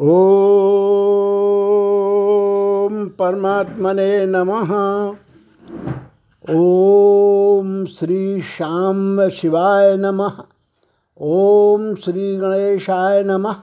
[0.00, 0.06] ॐ
[3.18, 4.70] परमात्मने नमः।
[6.54, 10.32] ॐ श्री श्याम शिवाय नमः।
[11.20, 13.56] ॐ श्री गणेशाय नमः।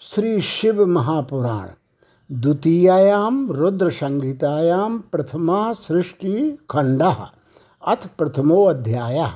[0.00, 1.68] श्री शिव महापुराण।
[2.32, 7.16] द्वितीयायां रुद्र संहितायां प्रथमा सृष्टि खंडः।
[7.86, 9.30] अथ प्रथमो अध्यायः।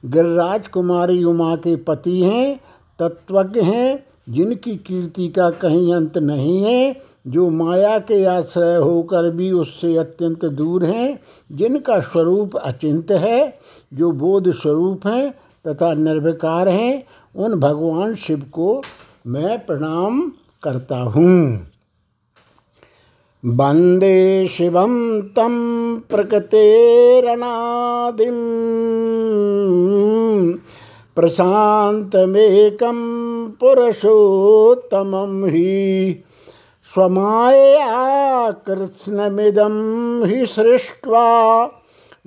[0.06, 2.60] गिरिराज कुमारी उमा के पति हैं,
[3.00, 9.52] तत्वज्ञ हैं जिनकी कीर्ति का कहीं अंत नहीं है, जो माया के आश्रय होकर भी
[9.52, 11.20] उससे अत्यंत दूर हैं,
[11.52, 13.60] जिनका स्वरूप अचिंत है,
[13.94, 15.34] जो बोध स्वरूप हैं
[15.68, 17.04] तथा निर्विकार हैं,
[17.36, 18.82] उन भगवान शिव को
[19.28, 20.32] मैं प्रणाम
[20.64, 21.68] करता हूँ।
[23.46, 25.50] वंदे शिवं तम
[26.10, 28.30] प्रकृतेरनादिं
[31.20, 33.00] प्रशान्तमेकं
[33.52, 36.24] पुरुषोत्तमं हि
[36.94, 39.76] स्वमाया कृत्स्नमिदं
[40.26, 41.70] हि सृष्ट्वा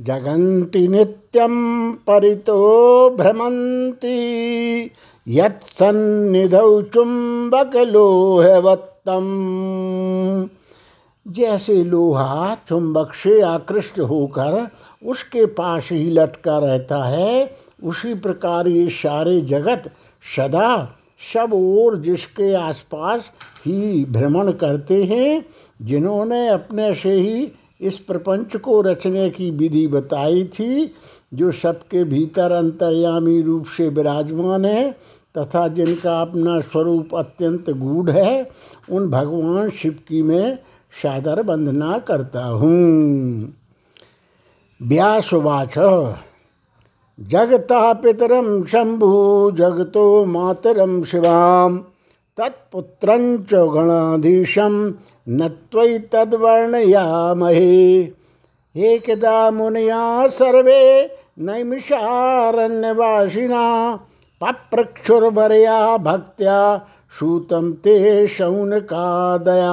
[0.00, 4.18] जगन्ति नित्यं परितो भ्रमन्ति,
[5.28, 6.82] यत्सन्निधौ
[9.08, 10.48] चुम्बकलोहवत्तम
[11.32, 14.68] जैसे लोहा चुंबक से आकृष्ट होकर
[15.06, 19.90] उसके पास ही लटका रहता है, उसी प्रकार ये सारे जगत
[20.36, 20.94] सदा
[21.34, 23.32] सब ओर जिसके आसपास
[23.66, 25.44] ही भ्रमण करते हैं,
[25.82, 30.94] जिन्होंने अपने से ही इस प्रपंच को रचने की विधि बताई थी,
[31.34, 34.98] जो सबके भीतर अंतर्यामी रूप से विराजमान है
[35.38, 38.50] तथा जिनका अपना स्वरूप अत्यंत गूढ़ है,
[38.90, 40.58] उन भगवान शिव की मैं
[41.02, 43.54] सादर वंदना करता हूँ।
[44.82, 45.74] व्यासवाच,
[47.20, 51.84] जगता पितरम शंभु, जगतो मातरम शिवाम
[52.36, 54.94] तत्पुत्रंच गणाधीशम
[55.28, 58.12] न त्वयि तद्वर्णयामहे।
[58.76, 64.00] एकदा मुनिया सर्वे नैमिषारण्यवासिना
[64.40, 69.72] पप्रक्षुर्वरया भक्त्या सूतम ते शौनकादया।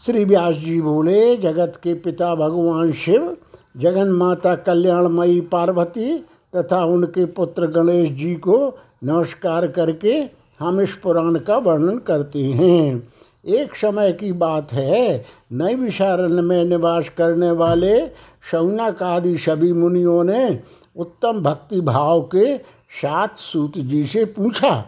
[0.00, 3.36] श्री व्यास जी बोले, जगत के पिता भगवान शिव,
[3.76, 6.18] जगन माता कल्याणमयी पार्वती
[6.56, 8.56] तथा उनके पुत्र गणेश जी को
[9.04, 10.12] नमस्कार करके
[10.60, 13.08] हम इस पुराण का वर्णन करते हैं।
[13.44, 18.06] एक समय की बात है नई विशारण में निवास करने वाले
[18.50, 20.48] शौनक आदि सभी मुनियों ने
[20.96, 22.56] उत्तम भक्ति भाव के
[22.92, 24.84] साथ सूत जी से पूछा,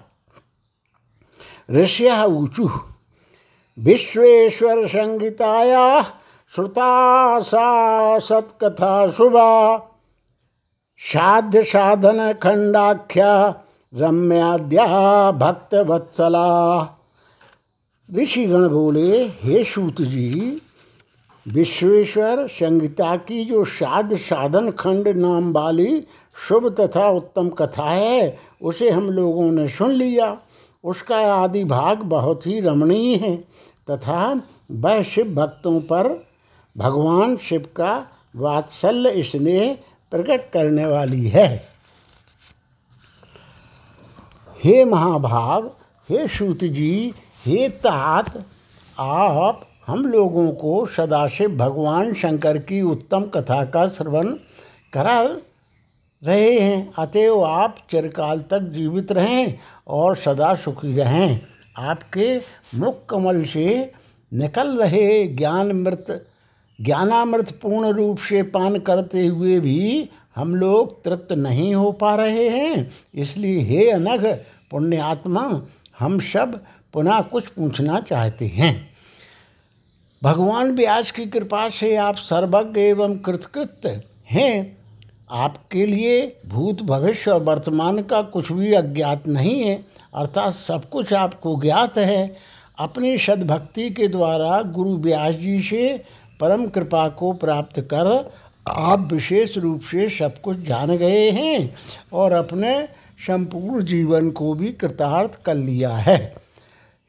[1.70, 2.69] ऋष्य ऊचु,
[3.78, 6.02] विश्वेश्वर संगीताया
[6.52, 9.78] श्रुता सा सत्कथा शुभा।
[11.00, 13.32] साध्य साधन खंडाख्या
[13.93, 14.87] रम्याद्या
[15.32, 16.49] भक्त वत्सला
[18.08, 20.60] ऋषिगण बोले, हे सूत जी
[21.48, 26.06] विश्वेश्वर संहिता की जो साध साधन खंड नाम वाली
[26.48, 30.36] शुभ तथा उत्तम कथा है, उसे हम लोगों ने सुन लिया।
[30.84, 33.36] उसका आदि भाग बहुत ही रमणीय है
[33.90, 36.08] तथा वह शिव भक्तों पर
[36.76, 37.94] भगवान शिव का
[38.36, 39.78] वात्सल्य स्नेह
[40.12, 41.48] प्रकट करने वाली है।
[44.64, 45.66] हे महाभाव
[46.10, 47.14] हे सूत जी,
[47.46, 48.44] हे तात,
[48.98, 54.26] आप हम लोगों को सदाशिव भगवान शंकर की उत्तम कथा का श्रवण
[54.93, 55.23] करा
[56.25, 61.40] रहे हैं। अतएव आप चिरकाल तक जीवित रहें और सदा सुखी रहें।
[61.76, 62.40] आपके
[62.79, 63.93] मुख कमल से
[64.35, 66.26] निकल रहे ज्ञान मृत
[66.81, 72.49] ज्ञानामृत पूर्ण रूप से पान करते हुए भी हम लोग तृप्त नहीं हो पा रहे
[72.49, 74.26] हैं। इसलिए हे अनघ
[74.70, 75.67] पुण्यात्मा,
[75.99, 76.61] हम सब
[76.93, 78.88] पुनः कुछ पूछना चाहते हैं।
[80.23, 84.79] भगवान व्यास की कृपा से आप सर्वज्ञ एवं कृतकृत हैं।
[85.31, 89.85] आपके लिए भूत भविष्य और वर्तमान का कुछ भी अज्ञात नहीं है,
[90.15, 92.37] अर्थात सब कुछ आपको ज्ञात है।
[92.79, 96.05] अपनी सद्भक्ति के द्वारा गुरु व्यास जी से
[96.41, 98.32] परम कृपा को प्राप्त कर
[98.69, 101.75] आप विशेष रूप से सब कुछ जान गए हैं
[102.12, 102.88] और अपने
[103.26, 106.35] संपूर्ण जीवन को भी कृतार्थ कर लिया है।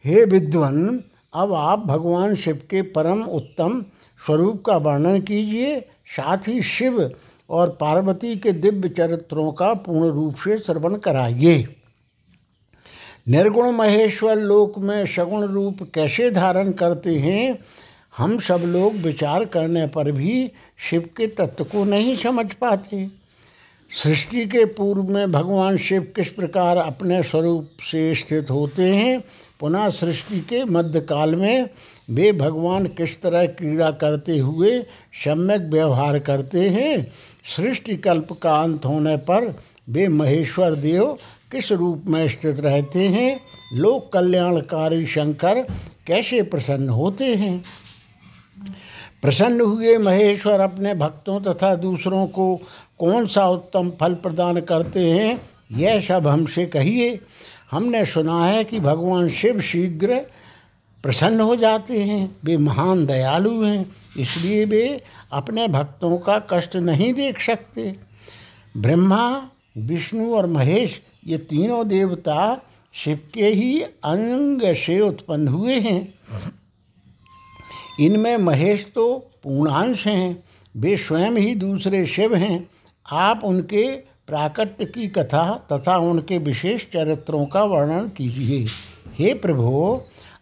[0.05, 1.03] हे विद्वन
[1.33, 3.85] अब आप भगवान शिव के परम उत्तम
[4.25, 7.11] स्वरूप का वर्णन कीजिए। साथ ही शिव
[7.49, 11.75] और पार्वती के दिव्य चरित्रों का पूर्ण रूप से श्रवण कराइए।
[13.27, 17.59] निर्गुण महेश्वर लोक में सगुण रूप कैसे धारण करते हैं?
[18.17, 20.51] हम सब लोग विचार करने पर भी
[20.89, 23.07] शिव के तत्व को नहीं समझ पाते।
[23.91, 29.23] सृष्टि के पूर्व में भगवान शिव किस प्रकार अपने स्वरूप से स्थित होते हैं?
[29.59, 31.69] पुनः सृष्टि के मध्यकाल में
[32.09, 34.83] वे भगवान किस तरह क्रीड़ा करते हुए
[35.13, 37.13] सम्यक व्यवहार करते हैं?
[37.57, 39.59] सृष्टि कल्प का अंत होने पर
[39.89, 41.17] वे महेश्वर देव
[41.51, 43.39] किस रूप में स्थित रहते हैं?
[43.73, 45.65] लोक कल्याणकारी शंकर
[46.07, 47.63] कैसे प्रसन्न होते हैं?
[49.21, 52.55] प्रसन्न हुए महेश्वर अपने भक्तों तथा दूसरों को
[52.99, 55.41] कौन सा उत्तम फल प्रदान करते हैं?
[55.71, 57.19] यह सब हमसे कहिए।
[57.71, 60.15] हमने सुना है कि भगवान शिव शीघ्र
[61.03, 65.01] प्रसन्न हो जाते हैं, वे महान दयालु हैं, इसलिए वे
[65.31, 67.95] अपने भक्तों का कष्ट नहीं देख सकते।
[68.77, 72.61] ब्रह्मा, विष्णु और महेश, ये तीनों देवता
[72.93, 76.13] शिव के ही अंग से उत्पन्न हुए हैं।
[77.99, 80.43] इनमें महेश तो पूर्णांश हैं,
[80.77, 82.69] वे स्वयं ही दूसरे शिव हैं,
[83.11, 88.65] आप उनके प्राकट्य की कथा तथा उनके विशेष चरित्रों का वर्णन कीजिए।
[89.19, 90.01] हे प्रभु,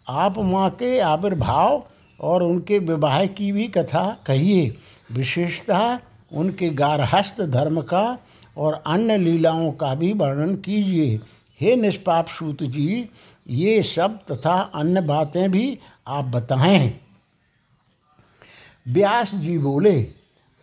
[0.09, 1.87] आप माँ के आविर्भाव
[2.19, 4.77] और उनके विवाह की भी कथा कहिए।
[5.11, 5.99] विशेषतः
[6.33, 8.17] उनके गारहस्थ धर्म का
[8.57, 11.19] और अन्य लीलाओं का भी वर्णन कीजिए।
[11.61, 13.09] हे निष्पाप सूत जी,
[13.49, 16.99] ये सब तथा अन्य बातें भी आप बताएँ।
[18.87, 20.07] व्यास जी बोले,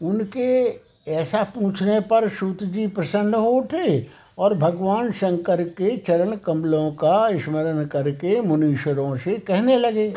[0.03, 0.71] उनके
[1.09, 4.07] ऐसा पूछने पर सूत जी प्रसन्न हो उठे
[4.39, 10.15] और भगवान शंकर के चरण कमलों का स्मरण करके मुनीश्वरों से कहने लगे।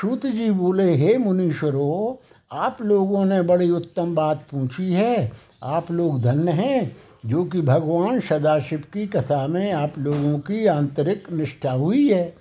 [0.00, 5.32] सूत जी बोले, हे मुनीश्वरों, आप लोगों ने बड़ी उत्तम बात पूछी है।
[5.62, 11.32] आप लोग धन्य हैं, जो कि भगवान सदाशिव की कथा में आप लोगों की आंतरिक
[11.32, 12.34] निष्ठा हुई है।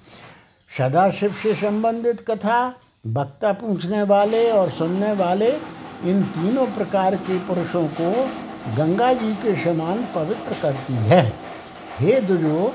[0.78, 2.76] सदाशिव से संबंधित कथा,
[3.08, 8.30] वक्ता पूछने वाले और सुनने वाले इन तीनों प्रकार के पुरुषों को
[8.78, 11.34] गंगा जी के समान पवित्र करती है।
[12.00, 12.74] हे दुजो,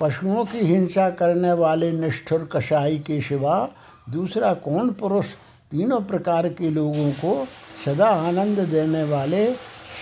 [0.00, 3.68] पशुओं की हिंसा करने वाले निष्ठुर कसाई के सिवा
[4.10, 5.26] दूसरा कौन पुरुष
[5.70, 7.46] तीनों प्रकार के लोगों को
[7.84, 9.54] सदा आनंद देने वाले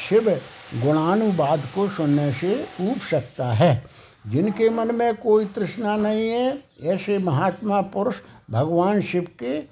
[0.08, 0.30] शिव
[0.74, 3.84] गुणानुवाद को सुनने से ऊब सकता है?
[4.26, 8.14] जिनके मन में कोई तृष्णा नहीं है, ऐसे महात्मा पुरुष
[8.50, 9.62] भगवान शिव के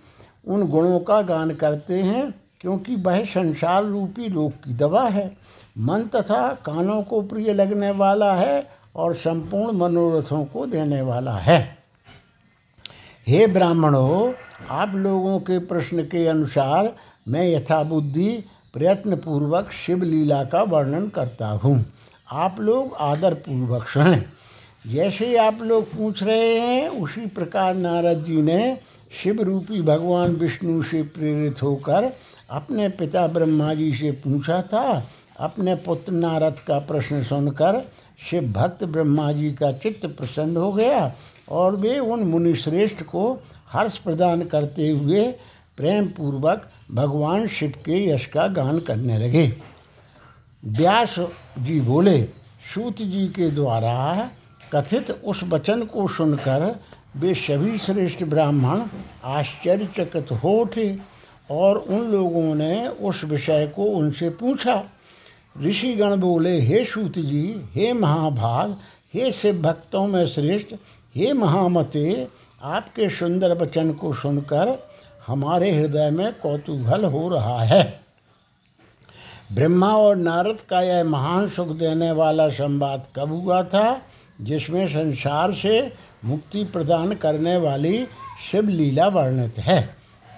[0.49, 5.37] उन गुणों का गान करते हैं। क्योंकि वह संसार रूपी लोक की दवा है।
[5.79, 11.79] मन तथा कानों को प्रिय लगने वाला है और संपूर्ण मनोरथों को देने वाला है।
[13.29, 14.33] हे ब्राह्मणों,
[14.71, 16.95] आप लोगों के प्रश्न के अनुसार
[17.29, 21.85] मैं यथाबुद्धि, प्रयत्नपूर्वक शिव लीला का वर्णन करता हूँ।
[22.31, 24.25] आप लोग आदर पूर्वक सुनें।
[24.87, 28.79] जैसे आप लोग पूछ रहे हैं, उसी प्रकार नारद जी ने
[29.23, 32.12] शिव रूपी भगवान विष्णु से प्रेरित होकर
[32.50, 35.02] अपने पिता ब्रह्मा जी से पूछा था,
[35.37, 37.81] अपने पुत्र नारद का प्रश्न सुनकर
[38.21, 41.12] शिव भक्त ब्रह्मा जी का चित्त प्रसन्न हो गया
[41.49, 43.33] और वे उन मुनिश्रेष्ठ को
[43.73, 45.25] हर्ष प्रदान करते हुए
[45.78, 49.47] प्रेम पूर्वक भगवान शिव के यश का गान करने लगे।
[50.62, 51.14] व्यास
[51.59, 52.23] जी बोले,
[52.75, 54.31] सूत जी के द्वारा
[54.73, 56.75] कथित उस वचन को सुनकर
[57.17, 58.83] वे सभी श्रेष्ठ ब्राह्मण
[59.25, 60.88] आश्चर्यचकित हो उठे।
[61.50, 64.85] और उन लोगों ने उस विषय को उनसे पूछा।
[65.62, 68.76] ऋषिगण बोले, हे सूत जी, हे महाभाग,
[69.14, 70.67] हे शिव भक्तों में श्रेष्ठ,
[71.17, 72.28] हे महामते,
[72.62, 74.88] आपके सुंदर वचन को सुनकर
[75.26, 78.00] हमारे हृदय में कौतूहल हो रहा है।
[79.52, 84.02] ब्रह्मा और नारद का यह महान सुख देने वाला संवाद कब हुआ था,
[84.40, 85.93] जिसमें संसार से
[86.25, 88.07] मुक्ति प्रदान करने वाली
[88.50, 89.97] शिव लीला वर्णित है?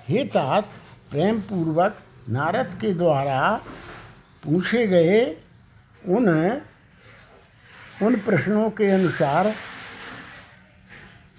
[0.08, 0.66] हे तात
[1.10, 1.96] प्रेम पूर्वक
[2.28, 3.38] नारद के द्वारा
[4.44, 5.36] पूछे गए
[6.08, 6.28] उन
[8.02, 9.52] उन प्रश्नों के अनुसार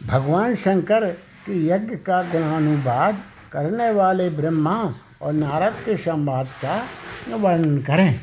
[0.05, 1.07] भगवान शंकर
[1.45, 4.77] के यज्ञ का गुणानुवाद करने वाले ब्रह्मा
[5.21, 6.75] और नारद के संवाद का
[7.35, 8.19] वर्णन करें।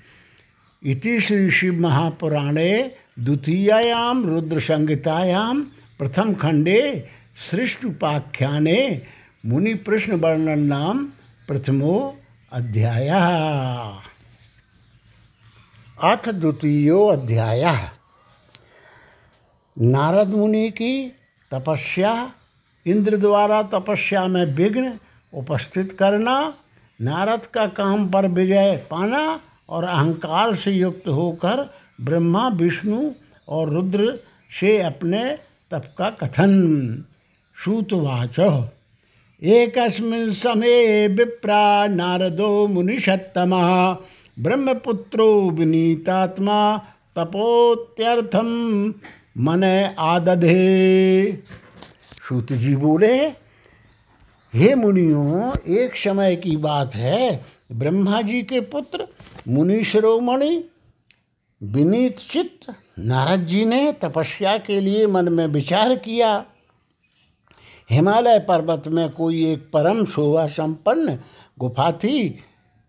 [0.83, 5.63] इति श्री शिव महापुराणे द्वितीयायाम रुद्र संहितायाम
[5.99, 7.07] प्रथम खंडे
[7.51, 7.85] सृष्ट
[9.45, 11.05] मुनि प्रश्न वर्णन नाम
[11.47, 12.17] प्रथमो
[12.51, 13.09] अध्याय।
[16.01, 17.75] अथ द्वितीयो अध्याय।
[19.81, 21.11] नारद मुनि की
[21.53, 22.31] तपस्या,
[22.85, 24.99] इंद्र द्वारा तपस्या में विघ्न
[25.33, 26.53] उपस्थित करना,
[27.01, 33.09] नारद का काम पर विजय पाना और अहंकार से युक्त होकर ब्रह्मा, विष्णु
[33.47, 34.19] और रुद्र
[34.59, 35.37] से अपने
[35.71, 36.51] तप का कथन।
[37.63, 38.39] श्रुतवाच।
[39.41, 39.73] एक
[40.33, 43.51] समय विप्रा नारदो मुनिषत्तम,
[44.39, 46.77] ब्रह्मपुत्रो विनीतात्मा
[47.15, 48.47] तपोत्यर्थम
[49.37, 49.63] मन
[49.99, 51.31] आदधे।
[52.29, 53.15] सूत जी बोले,
[54.53, 59.07] हे मुनियों, एक समय की बात है ब्रह्मा जी के पुत्र
[59.47, 60.69] मुनि शिरोमणि
[61.63, 66.45] विनीत चित्त नारद जी ने तपस्या के लिए मन में विचार किया।
[67.89, 71.17] हिमालय पर्वत में कोई एक परम शोभा संपन्न
[71.59, 72.39] गुफा थी,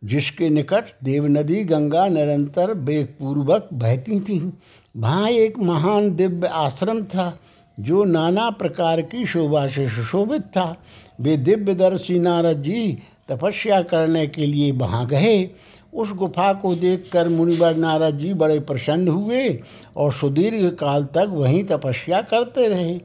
[0.05, 4.53] जिसके निकट देव नदी, गंगा निरंतर वेगपूर्वक बहती थी।
[4.97, 7.39] वहाँ एक महान दिव्य आश्रम था,
[7.81, 10.77] जो नाना प्रकार की शोभा से सुशोभित था।
[11.21, 12.99] वे दिव्यदर्शी नारद जी
[13.31, 15.51] तपस्या करने के लिए वहाँ गए।
[15.95, 19.49] उस गुफा को देखकर मुनिवर नारद जी बड़े प्रसन्न हुए
[19.97, 23.01] और सुदीर्घ काल तक वहीं तपस्या करते रहे।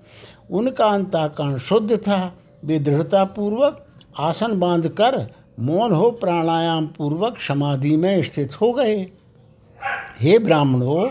[0.52, 2.34] उनका अंताकरण शुद्ध था,
[2.66, 3.86] वे दृढ़तापूर्वक
[4.20, 5.26] आसन बांधकर
[5.60, 8.96] मौन हो प्राणायाम पूर्वक समाधि में स्थित हो गए।
[10.22, 11.10] हे ब्राह्मणों,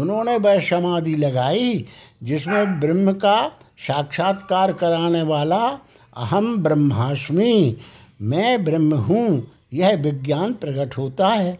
[0.00, 1.84] उन्होंने वह समाधि लगाई
[2.22, 5.78] जिसमें ब्रह्म का साक्षात्कार कराने वाला
[6.16, 7.76] अहम ब्रह्मास्मि
[8.22, 11.58] मैं ब्रह्म हूँ, यह विज्ञान प्रकट होता है।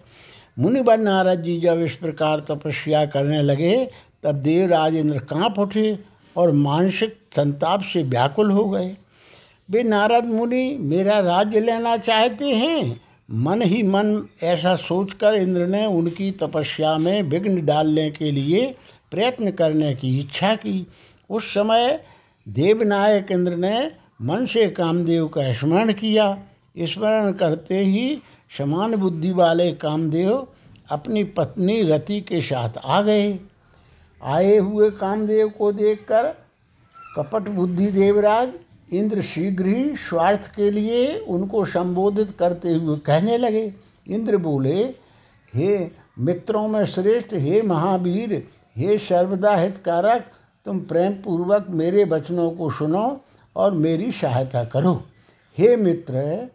[0.58, 3.88] मुनिवर नारद जी जब इस प्रकार तपस्या करने लगे,
[4.22, 5.98] तब देवराज इंद्र काँप उठे
[6.36, 8.96] और मानसिक संताप से व्याकुल हो गए।
[9.70, 13.00] वे नारद मुनि, मेरा राज्य लेना चाहते हैं।
[13.32, 18.74] मन ही मन ऐसा सोचकर इंद्र ने उनकी तपस्या में विघ्न डालने के लिए
[19.10, 20.86] प्रयत्न करने की इच्छा की।
[21.30, 22.04] उस समय
[22.48, 26.38] देवनायक इंद्र ने मन से कामदेव का स्मरण किया।
[26.86, 28.22] स्मरण करते ही
[28.58, 30.46] समान बुद्धि वाले कामदेव
[30.90, 33.38] अपनी पत्नी रति के साथ आ गए।
[34.22, 36.34] आए हुए कामदेव को देखकर
[37.16, 38.52] कपट बुद्धि देवराज
[38.92, 43.74] इंद्र शीघ्र ही स्वार्थ के लिए उनको संबोधित करते हुए कहने लगे।
[44.08, 44.82] इंद्र बोले,
[45.54, 50.30] हे मित्रों में श्रेष्ठ, हे महावीर, हे सर्वदा हितकारक,
[50.64, 53.20] तुम प्रेम पूर्वक मेरे वचनों को सुनो
[53.56, 55.04] और मेरी सहायता करो।
[55.58, 56.48] हे मित्र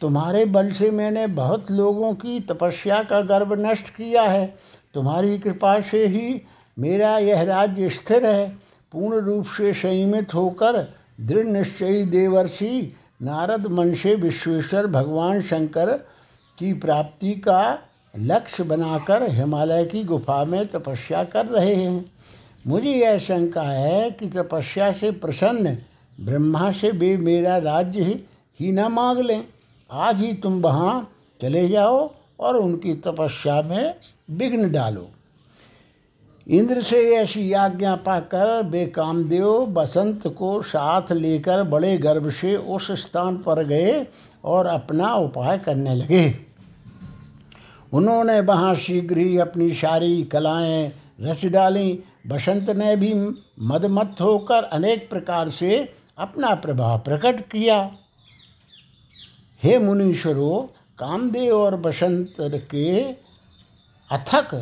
[0.00, 4.54] तुम्हारे बल से मैंने बहुत लोगों की तपस्या का गर्व नष्ट किया है।
[4.94, 6.42] तुम्हारी कृपा से ही
[6.78, 8.48] मेरा यह राज्य स्थिर है।
[8.92, 15.92] पूर्ण रूप से संयमित होकर दृढ़ निश्चयी देवर्षि नारद मन से विश्वेश्वर भगवान शंकर
[16.58, 17.78] की प्राप्ति का
[18.18, 22.12] लक्ष्य बनाकर हिमालय की गुफा में तपस्या कर रहे हैं।
[22.66, 25.78] मुझे यह शंका है कि तपस्या से प्रसन्न
[26.20, 28.22] ब्रह्मा से वे मेरा राज्य
[28.60, 29.44] ही न मांग लें।
[29.90, 31.10] आज ही तुम वहाँ
[31.42, 33.94] चले जाओ और उनकी तपस्या में
[34.30, 35.08] विघ्न डालो।
[36.48, 42.92] इंद्र से ऐसी आज्ञा पाकर वे कामदेव बसंत को साथ लेकर बड़े गर्भ से उस
[42.92, 44.06] स्थान पर गए
[44.44, 46.34] और अपना उपाय करने लगे।
[47.92, 53.14] उन्होंने वहाँ शीघ्र ही अपनी सारी कलाएँ रच डाली। बसंत ने भी
[53.62, 57.90] मदमत होकर अनेक प्रकार से अपना प्रभाव प्रकट किया।
[59.62, 60.62] हे मुनीश्वरों,
[60.98, 63.02] कामदेव और बसंत के
[64.10, 64.54] अथक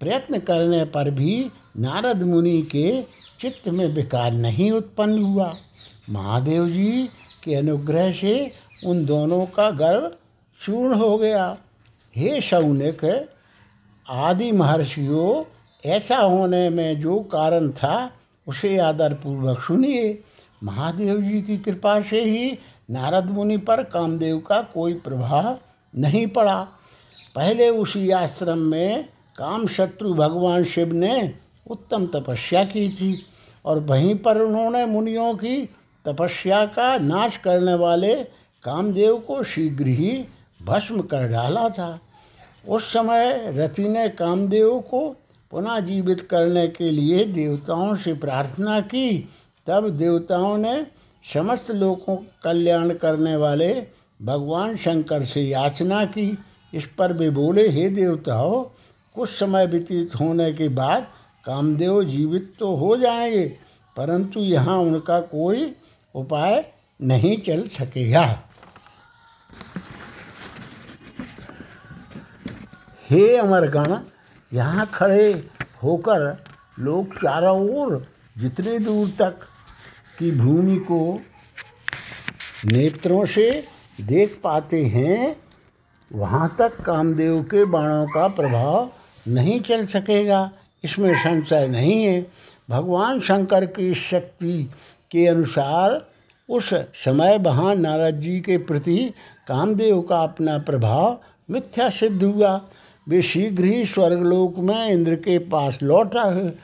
[0.00, 3.02] प्रयत्न करने पर भी नारद मुनि के
[3.40, 5.56] चित्त में विकार नहीं उत्पन्न हुआ।
[6.10, 7.08] महादेव जी
[7.44, 8.52] के अनुग्रह से
[8.86, 10.12] उन दोनों का गर्व
[10.60, 11.56] चूर्ण हो गया।
[12.16, 13.28] हे शौनिक,
[14.08, 15.44] आदि महर्षियों,
[15.90, 18.10] ऐसा होने में जो कारण था,
[18.46, 20.22] उसे आदरपूर्वक सुनिए।
[20.64, 22.58] महादेव जी की कृपा से ही
[22.88, 25.58] नारद मुनि पर कामदेव का कोई प्रभाव
[25.94, 26.60] नहीं पड़ा।
[27.34, 31.34] पहले उसी आश्रम में काम शत्रु भगवान शिव ने
[31.70, 33.24] उत्तम तपस्या की थी
[33.64, 35.56] और वहीं पर उन्होंने मुनियों की
[36.04, 38.14] तपस्या का नाश करने वाले
[38.64, 40.24] कामदेव को शीघ्र ही
[40.62, 41.98] भस्म कर डाला था।
[42.68, 45.08] उस समय रति ने कामदेव को
[45.50, 49.28] पुनः जीवित करने के लिए देवताओं से प्रार्थना की।
[49.66, 50.86] तब देवताओं ने
[51.24, 53.72] समस्त लोगों कल्याण करने वाले
[54.20, 56.38] भगवान शंकर से याचना की।
[56.72, 58.62] इस पर वे बोले, हे देवताओं,
[59.14, 61.06] कुछ समय व्यतीत होने के बाद
[61.44, 63.44] कामदेव जीवित तो हो जाएँगे,
[63.96, 65.74] परंतु यहाँ उनका कोई
[66.14, 66.64] उपाय
[67.00, 68.24] नहीं चल सकेगा।
[73.10, 73.96] हे अमरगण
[74.52, 75.30] यहाँ खड़े
[75.82, 76.44] होकर
[76.78, 78.04] लोग चारों ओर
[78.38, 79.46] जितनी दूर तक
[80.22, 81.20] की भूमि को
[82.64, 83.64] नेत्रों से
[84.00, 85.36] देख पाते हैं,
[86.12, 88.90] वहाँ तक कामदेव के बाणों का प्रभाव
[89.28, 90.50] नहीं चल सकेगा।
[90.84, 92.26] इसमें संशय नहीं है।
[92.70, 94.70] भगवान शंकर की शक्ति
[95.10, 96.06] के अनुसार
[96.48, 99.12] उस समय वहाँ नारद जी के प्रति
[99.48, 102.60] कामदेव का अपना प्रभाव मिथ्या सिद्ध हुआ।
[103.08, 106.54] वे शीघ्र ही स्वर्गलोक में इंद्र के पास लौटा। है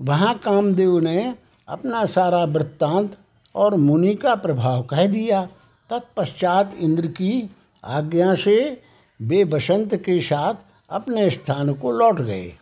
[0.00, 1.34] वहाँ कामदेव ने
[1.68, 3.16] अपना सारा वृत्तांत
[3.54, 5.48] और मुनि का प्रभाव कह दिया।
[5.90, 7.50] तत्पश्चात इंद्र की
[7.84, 8.82] आज्ञा से
[9.20, 10.54] वे बसंत के साथ
[10.90, 12.52] अपने स्थान को लौट गए।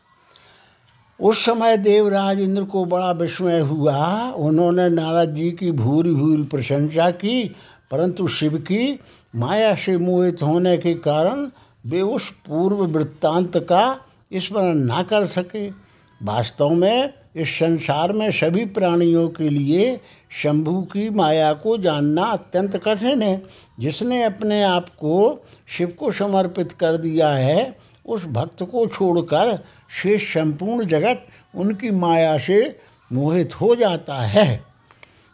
[1.21, 7.11] उस समय देवराज इंद्र को बड़ा विस्मय हुआ। उन्होंने नारद जी की भूरी भूरी प्रशंसा
[7.11, 7.55] की,
[7.91, 8.99] परंतु शिव की
[9.37, 11.51] माया से मोहित होने के कारण
[11.87, 14.01] वे उस पूर्व वृत्तांत का
[14.35, 15.86] स्मरण ना कर सके।
[16.23, 20.01] वास्तव में इस संसार में सभी प्राणियों के लिए
[20.43, 23.43] शंभु की माया को जानना अत्यंत कठिन है।
[23.81, 30.35] जिसने अपने आप को शिव को समर्पित कर दिया है, उस भक्त को छोड़कर शेष
[30.35, 31.23] संपूर्ण जगत
[31.55, 32.79] उनकी माया से
[33.13, 34.65] मोहित हो जाता है।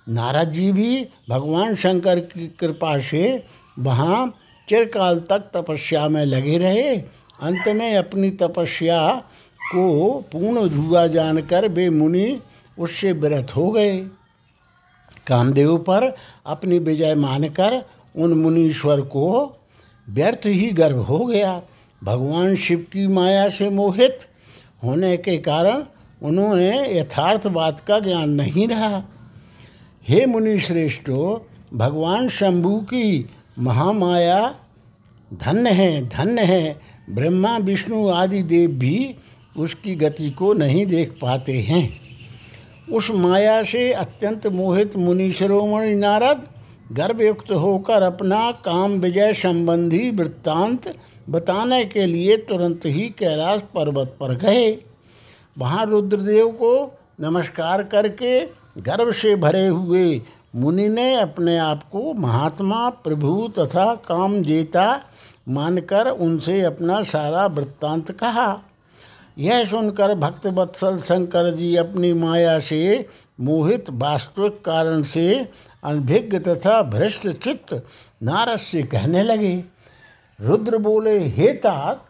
[0.09, 3.45] नारद जी भी भगवान शंकर की कृपा से
[3.79, 4.35] वहाँ
[4.69, 6.97] चिरकाल तक तपस्या में लगे रहे।
[7.43, 9.23] अंत में अपनी तपस्या
[9.65, 12.41] को पूर्ण हुआ जानकर वे मुनि
[12.79, 13.99] उससे विरत हो गए।
[15.27, 16.15] कामदेव पर
[16.47, 17.85] अपनी विजय मानकर
[18.17, 19.57] उन मुनीश्वर को
[20.11, 21.63] व्यर्थ ही गर्भ हो गया।
[22.05, 24.19] भगवान शिव की माया से मोहित
[24.85, 25.85] होने के कारण
[26.23, 29.03] उन्होंने यथार्थ बात का ज्ञान नहीं रहा।
[30.09, 34.55] हे मुनि श्रेष्ठो भगवान शंभु की महामाया,
[35.35, 39.15] धन्य है धन्य है। ब्रह्मा, विष्णु आदि देव भी
[39.57, 41.89] उसकी गति को नहीं देख पाते हैं।
[42.93, 46.47] उस माया से अत्यंत मोहित मुनि शिरोमणि नारद
[46.93, 50.95] गर्भयुक्त होकर अपना काम विजय संबंधी वृत्तांत
[51.31, 54.71] बताने के लिए तुरंत ही कैलाश पर्वत पर गए।
[55.59, 58.41] वहाँ रुद्रदेव को नमस्कार करके
[58.79, 60.21] गर्व से भरे हुए
[60.57, 65.01] मुनि ने अपने आप को महात्मा, प्रभु तथा काम जेता
[65.49, 68.63] मानकर उनसे अपना सारा वृत्तांत कहा।
[69.39, 73.07] यह सुनकर भक्त वत्सल शंकर जी अपनी माया से,
[73.41, 75.49] मोहित वास्तविक कारण से,
[75.85, 77.87] अनभिज्ञ तथा भ्रष्ट चित्त
[78.23, 79.65] नारद से कहने लगे,
[80.41, 82.07] रुद्र बोले, हे तात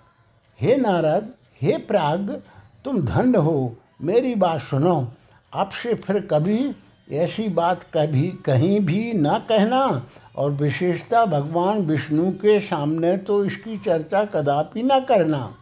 [0.60, 1.28] हे नारद,
[1.62, 2.42] हे प्राग,
[2.84, 5.08] तुम धन्य हो, मेरी बात सुनो।
[5.54, 6.72] आपसे फिर कभी
[7.12, 10.06] ऐसी बात कभी, कहीं भी ना कहना।
[10.36, 15.54] और विशेषता भगवान विष्णु के सामने तो इसकी चर्चा कदापि ना करना।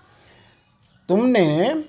[1.11, 1.85] तुमने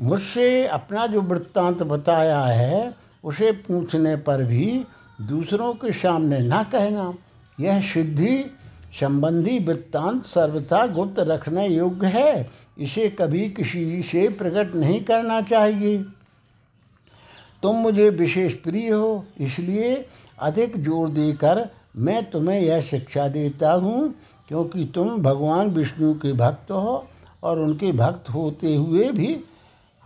[0.00, 4.84] मुझसे अपना जो वृत्तांत बताया है, उसे पूछने पर भी
[5.20, 7.12] दूसरों के सामने ना कहना।
[7.60, 8.44] यह सिद्धि
[9.00, 16.04] संबंधी वृत्तांत सर्वथा गुप्त रखने योग्य है। इसे कभी किसी से प्रकट नहीं करना चाहिए।
[17.62, 19.94] तुम मुझे विशेष प्रिय हो, इसलिए
[20.40, 24.14] अधिक ज़ोर देकर मैं तुम्हें यह शिक्षा देता हूँ,
[24.48, 27.04] क्योंकि तुम भगवान विष्णु के भक्त हो।
[27.42, 29.44] और उनके भक्त होते हुए भी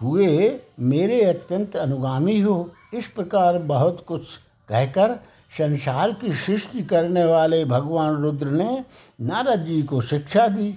[0.03, 4.37] हुए मेरे अत्यंत अनुगामी हो। इस प्रकार बहुत कुछ
[4.69, 5.15] कहकर
[5.59, 8.85] संसार की सृष्टि करने वाले भगवान रुद्र ने
[9.21, 10.75] नारद जी को शिक्षा दी।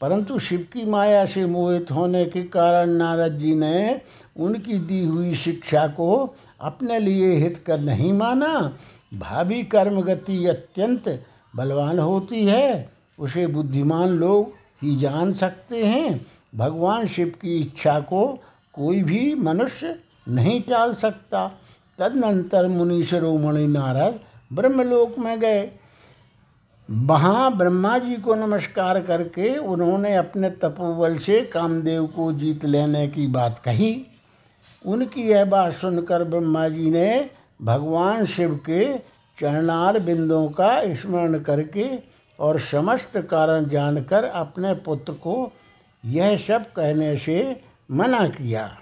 [0.00, 4.00] परंतु शिव की माया से मोहित होने के कारण नारद जी ने
[4.36, 8.76] उनकी दी हुई शिक्षा को अपने लिए हित कर नहीं माना।
[9.14, 11.24] भावी कर्म गति अत्यंत
[11.56, 18.26] बलवान होती है। उसे बुद्धिमान लोग ही जान सकते हैं। भगवान शिव की इच्छा को
[18.74, 21.46] कोई भी मनुष्य नहीं टाल सकता।
[21.98, 24.20] तदनंतर मुनि शिरोमणि नारद
[24.52, 25.70] ब्रह्मलोक में गए।
[26.90, 33.26] वहाँ ब्रह्मा जी को नमस्कार करके उन्होंने अपने तपोबल से कामदेव को जीत लेने की
[33.26, 34.06] बात कही।
[34.86, 37.30] उनकी यह बात सुनकर ब्रह्मा जी ने
[37.62, 38.98] भगवान शिव के
[39.38, 41.88] चरणार बिंदों का स्मरण करके
[42.40, 45.52] और समस्त कारण जानकर अपने पुत्र को
[46.04, 48.78] यह सब कहने से मना किया।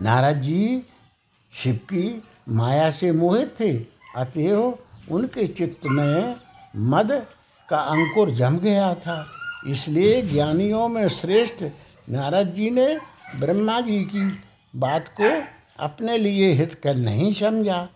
[0.00, 0.82] नारद जी
[1.52, 3.72] शिव की माया से मोहित थे,
[4.16, 4.78] अतएव
[5.10, 6.36] उनके चित्त में
[6.76, 7.26] मद
[7.68, 9.26] का अंकुर जम गया था।
[9.66, 11.64] इसलिए ज्ञानियों में श्रेष्ठ
[12.10, 12.98] नारद जी ने
[13.36, 14.40] ब्रह्मा जी की
[14.76, 15.30] बात को
[15.84, 17.88] अपने लिए हित कर नहीं समझा।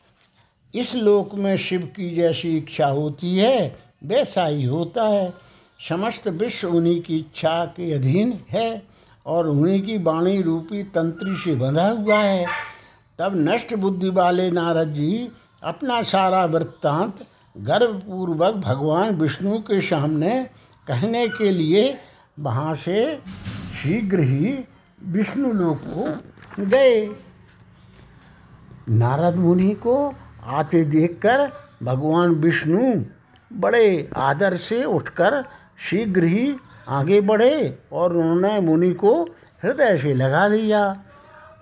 [0.74, 5.32] इस लोक में शिव की जैसी इच्छा होती है, वैसा ही होता है।
[5.88, 8.82] समस्त विश्व उन्हीं की इच्छा के अधीन है
[9.26, 12.46] और उन्हीं की वाणी रूपी तंत्री से बंधा हुआ है।
[13.18, 15.28] तब नष्ट बुद्धि वाले नारद जी
[15.62, 20.42] अपना सारा वृत्तांत गर्वपूर्वक भगवान विष्णु के सामने
[20.86, 21.98] कहने के लिए
[22.38, 23.16] वहाँ से
[23.82, 24.58] शीघ्र ही
[25.06, 27.06] विष्णु लोक को गए।
[28.88, 29.96] नारद मुनि को
[30.46, 31.50] आते देखकर
[31.82, 33.04] भगवान विष्णु
[33.50, 35.42] बड़े आदर से उठकर
[35.90, 36.54] शीघ्र ही
[36.88, 39.22] आगे बढ़े और उन्होंने मुनि को
[39.62, 40.84] हृदय से लगा लिया।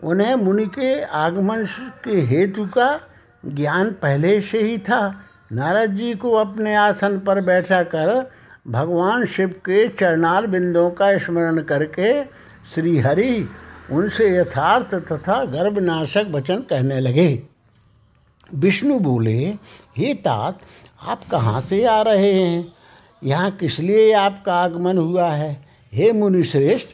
[0.04, 1.64] उन्हें मुनि के आगमन
[2.04, 3.00] के हेतु का
[3.46, 5.14] ज्ञान पहले से ही था।
[5.52, 8.30] नारद जी को अपने आसन पर बैठा कर
[8.68, 12.24] भगवान शिव के चरणार बिंदों का स्मरण करके
[12.74, 13.48] श्री हरि
[13.90, 17.51] उनसे यथार्थ तथा गर्भनाशक वचन कहने लगे।
[18.54, 19.54] विष्णु बोले,
[19.96, 20.58] हे तात,
[21.06, 22.72] आप कहाँ से आ रहे हैं?
[23.24, 25.66] यहाँ किस लिए आपका आगमन हुआ है?
[25.94, 26.86] हे मुनि श्रेष्ठ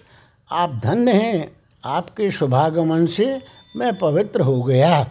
[0.53, 1.53] आप धन्य हैं।
[1.85, 3.43] आपके शुभागमन से
[3.77, 5.09] मैं पवित्र हो गया।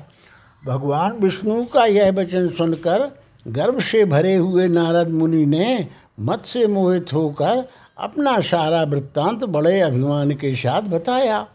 [0.66, 5.88] भगवान विष्णु का यह वचन सुनकर गर्भ से भरे हुए नारद मुनि ने
[6.20, 11.48] मत से मोहित होकर अपना सारा वृत्तांत बड़े अभिमान के साथ बताया।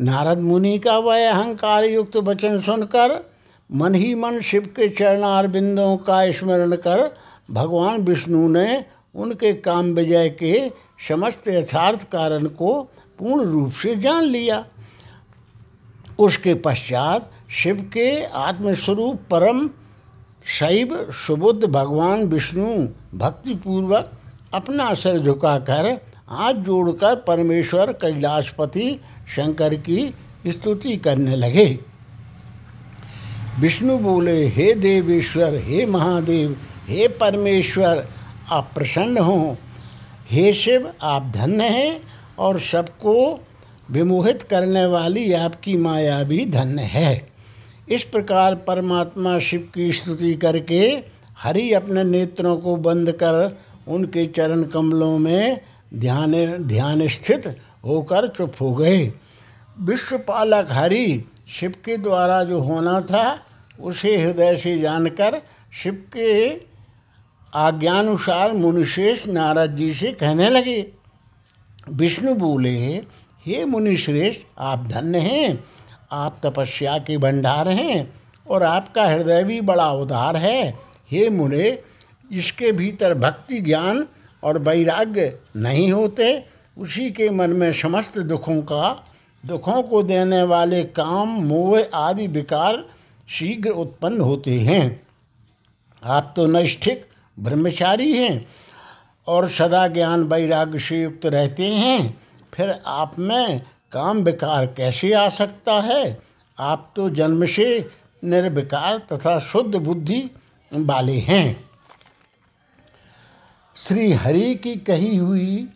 [0.00, 3.33] नारद मुनि का वह अहंकार युक्त वचन सुनकर
[3.74, 7.14] मन ही मन शिव के चरणार बिंदों का स्मरण कर
[7.50, 8.84] भगवान विष्णु ने
[9.14, 10.68] उनके काम विजय के
[11.08, 12.82] समस्त यथार्थ कारण को
[13.18, 14.64] पूर्ण रूप से जान लिया।
[16.18, 19.68] उसके पश्चात शिव के आत्मस्वरूप परम
[20.46, 22.66] शैव सुबुद्ध भगवान विष्णु
[23.18, 24.10] भक्तिपूर्वक
[24.54, 25.86] अपना सिर झुकाकर
[26.28, 29.00] हाथ जोड़कर परमेश्वर कैलाशपति
[29.36, 30.14] शंकर की
[30.46, 31.93] स्तुति करने लगे।
[33.60, 36.56] विष्णु बोले, हे देवेश्वर, हे महादेव,
[36.88, 38.06] हे परमेश्वर,
[38.50, 39.56] आप प्रसन्न हो।
[40.30, 42.00] हे शिव, आप धन्य हैं
[42.38, 43.40] और सबको
[43.90, 47.28] विमोहित करने वाली आपकी माया भी धन्य है।
[47.88, 51.02] इस प्रकार परमात्मा शिव की स्तुति करके
[51.38, 55.60] हरि अपने नेत्रों को बंद कर उनके चरण कमलों में
[55.94, 59.12] ध्यान ध्यान स्थित होकर चुप हो गए।
[59.80, 63.40] विश्वपालक हरि शिव के द्वारा जो होना था,
[63.80, 65.40] उसे हृदय से जानकर
[65.72, 66.60] शिव के
[67.54, 70.92] आज्ञानुसार मुनिश्रेष्ठ नारद जी से कहने लगे,
[71.90, 72.96] विष्णु बोले,
[73.46, 75.64] हे मुनिश्रेष्ठ, आप धन्य हैं,
[76.12, 78.14] आप तपस्या के भंडार हैं
[78.50, 80.74] और आपका हृदय भी बड़ा उदार है।
[81.10, 81.78] हे मुने,
[82.32, 84.06] इसके भीतर भक्ति ज्ञान
[84.42, 86.44] और वैराग्य नहीं होते,
[86.78, 89.04] उसी के मन में समस्त दुखों का
[89.44, 92.84] दुखों को देने वाले काम, मोह आदि विकार
[93.28, 95.06] शीघ्र उत्पन्न होते हैं।
[96.04, 97.06] आप तो नैष्ठिक,
[97.38, 98.46] ब्रह्मचारी हैं
[99.26, 102.20] और सदा ज्ञान वैराग्य से युक्त रहते हैं।
[102.54, 103.60] फिर आप में
[103.92, 106.22] काम विकार कैसे आ सकता है?
[106.58, 107.90] आप तो जन्म से
[108.24, 110.30] निर्विकार तथा शुद्ध बुद्धि
[110.72, 111.70] वाले हैं।
[113.76, 115.68] श्री हरि की कही हुई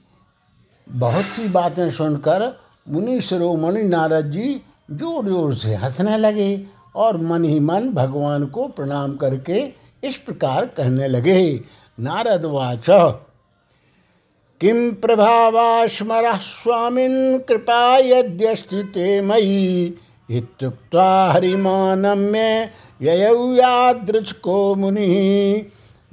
[0.89, 4.55] बहुत सी बातें सुनकर मुनि शिरोमणि नारद जी
[4.91, 9.61] ज़ोर ज़ोर से हंसने लगे और मन ही मन भगवान को प्रणाम करके
[10.05, 11.61] इस प्रकार कहने लगे,
[11.99, 12.87] नारद वाच।
[14.61, 19.95] किं प्रभावाश्मरः स्वामीन कृपा यद्यस्ति ते मयि।
[20.31, 22.71] इत्युक्त्वा हरिमानम्य
[23.03, 25.07] ययौ यादृच को मुनि।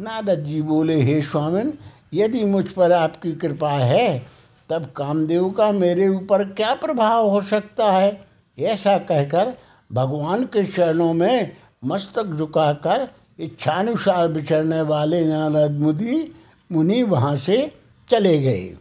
[0.02, 1.74] नारद जी बोले, हे स्वामिन,
[2.14, 4.35] यदि मुझ पर आपकी कृपा है
[4.70, 8.26] तब कामदेव का मेरे ऊपर क्या प्रभाव हो सकता है?
[8.60, 9.54] ऐसा कहकर
[9.94, 11.52] भगवान के चरणों में
[11.86, 13.08] मस्तक झुकाकर
[13.40, 16.32] इच्छानुसार विचरने वाले नारद मुनि
[16.72, 17.72] मुनि वहाँ से
[18.10, 18.78] चले गए।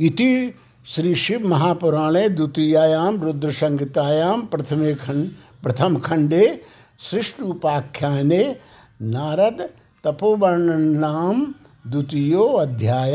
[0.00, 0.54] इति
[0.86, 5.30] श्री शिव महापुराणे द्वितीयायाम रुद्र संहितायाम प्रथमे खंड
[5.62, 6.62] प्रथम खंडे
[7.10, 8.56] सृष्ट उपाख्याने,
[9.02, 9.68] नारद
[10.04, 11.54] तपोवर्णनाम
[11.86, 13.14] द्वितीयो अध्याय।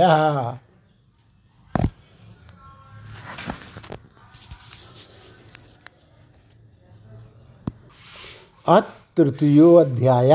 [8.66, 10.32] तृतीयो अध्याय।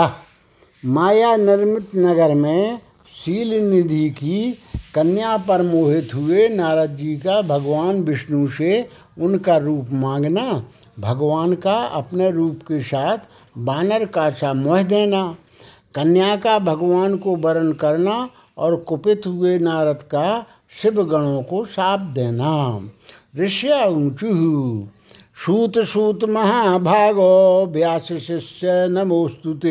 [0.84, 4.52] माया निर्मित नगर में शील निधि की
[4.94, 8.88] कन्या पर मोहित हुए नारद जी का भगवान विष्णु से
[9.18, 10.64] उनका रूप मांगना,
[11.00, 13.18] भगवान का अपने रूप के साथ
[13.58, 15.36] बानर का सा मोह देना,
[15.94, 20.46] कन्या का भगवान को वरण करना और कुपित हुए नारद का
[20.82, 22.80] शिव गणों को साप देना।
[23.38, 24.88] ऋष्य ऊंचू
[25.40, 29.70] सूत सूत महाभागो व्यास शिष्य नमोस्तुते।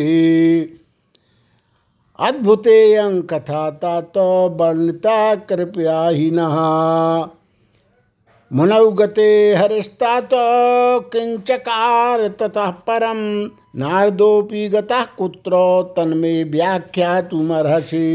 [2.20, 2.80] अद्भुते
[3.24, 4.26] कथा तो
[4.60, 6.32] वर्णिता कृपया ही
[8.52, 13.18] मुनौगते हरिस्ता तो किंचकार ततः परम
[13.80, 18.08] नारदोपि गतः कुत्रो तन्मे व्याख्या तुमर्हसि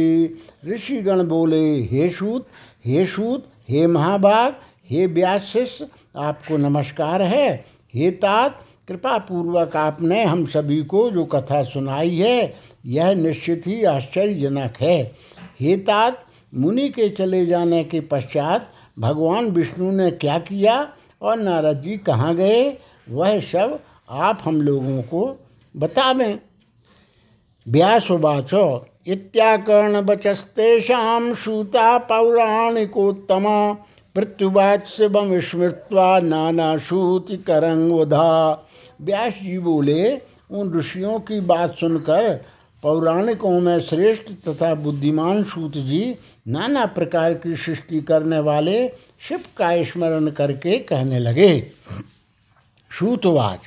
[0.66, 2.46] ऋषिगण बोले, हे सूत
[2.86, 4.54] हे सूत हे महाभाग,
[4.90, 11.24] हे व्यास शिष्य आपको नमस्कार है। हे तात कृपा पूर्वक आपने हम सभी को जो
[11.24, 12.54] कथा सुनाई है,
[12.86, 15.12] यह निश्चित ही आश्चर्यजनक है।
[15.60, 16.24] हे तात,
[16.54, 22.34] मुनि के चले जाने के पश्चात भगवान विष्णु ने क्या किया और नारद जी कहाँ
[22.34, 22.76] गए?
[23.08, 25.46] वह सब आप हम लोगों को
[25.76, 26.38] बतावें।
[27.68, 33.76] व्यासुवाचो इत्याकर्ण बचस्तेषां सूता पौराणिकोत्तमा
[34.14, 38.52] पृथ्वीवाच शिवम स्मृत्वा नाना सूति करंगोधा
[39.02, 40.16] व्यास जी बोले,
[40.50, 42.34] उन ऋषियों की बात सुनकर
[42.82, 46.16] पौराणिकों में श्रेष्ठ तथा बुद्धिमान सूत जी
[46.48, 48.88] नाना प्रकार की सृष्टि करने वाले
[49.20, 51.66] शिव का स्मरण करके कहने लगे।
[52.90, 53.60] सूतवाच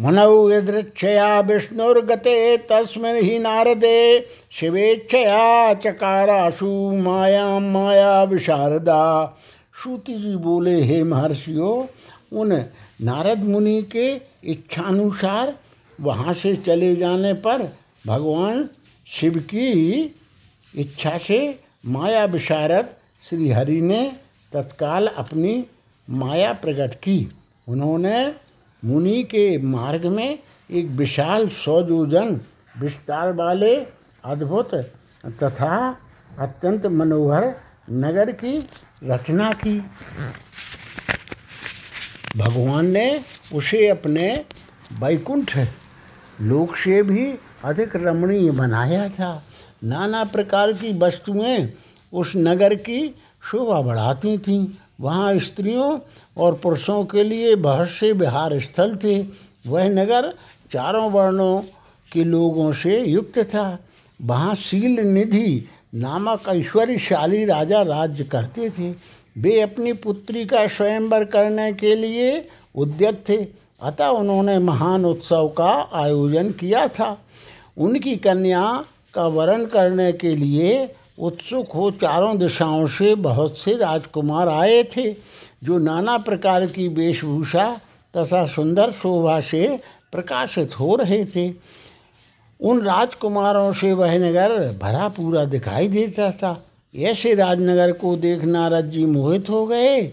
[0.00, 9.02] मनौ यदृक्षया विष्णुर्गते तस्मिन् ही नारदे, शिवेच्छया चकाराशु माया माया विशारदा।
[9.82, 11.86] श्रुति जी बोले, हे महर्षियों,
[12.40, 12.52] उन
[13.02, 14.06] नारद मुनि के
[14.44, 15.54] इच्छानुसार
[16.00, 17.62] वहाँ से चले जाने पर
[18.06, 18.68] भगवान
[19.06, 19.70] शिव की
[20.74, 21.38] इच्छा से
[21.86, 22.88] माया विशारद
[23.22, 24.00] श्री हरि ने
[24.52, 25.64] तत्काल अपनी
[26.08, 27.16] माया प्रकट की।
[27.68, 28.26] उन्होंने
[28.82, 30.38] मुनि के मार्ग में
[30.70, 32.40] एक विशाल सौजोजन,
[32.74, 33.74] विस्तार वाले,
[34.24, 34.74] अद्भुत
[35.42, 35.96] तथा
[36.38, 37.54] अत्यंत मनोहर
[37.90, 38.58] नगर की
[39.04, 39.78] रचना की।
[42.36, 43.20] भगवान ने
[43.54, 44.44] उसे अपने
[44.92, 45.58] वैकुंठ
[46.40, 47.34] लोक से भी
[47.64, 49.44] अधिक रमणीय बनाया था।
[49.84, 51.72] नाना प्रकार की वस्तुएँ
[52.12, 53.14] उस नगर की
[53.50, 54.66] शोभा बढ़ाती थीं।
[55.00, 55.98] वहाँ स्त्रियों
[56.36, 59.22] और पुरुषों के लिए बहुत से विहार स्थल थे।
[59.66, 60.32] वह नगर
[60.72, 61.62] चारों वर्णों
[62.12, 63.78] के लोगों से युक्त था।
[64.22, 68.90] वहाँ शील निधि नामक ऐश्वर्यशाली राजा राज्य करते थे।
[69.38, 73.36] वे अपनी पुत्री का स्वयंवर करने के लिए उद्यत थे,
[73.82, 77.16] अतः उन्होंने महान उत्सव का आयोजन किया था।
[77.78, 84.48] उनकी कन्या का वरण करने के लिए उत्सुक हो चारों दिशाओं से बहुत से राजकुमार
[84.48, 85.12] आए थे,
[85.64, 87.80] जो नाना प्रकार की वेशभूषा
[88.16, 89.80] तथा सुंदर शोभा से
[90.12, 91.48] प्रकाशित हो रहे थे।
[92.60, 96.64] उन राजकुमारों से वह नगर भरा पूरा दिखाई देता था।
[96.96, 100.12] ऐसे राजनगर को देख नारद जी मोहित हो गए।